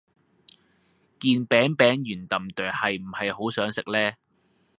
[1.19, 4.13] 件餅餅圓氹朵係唔係好想食呢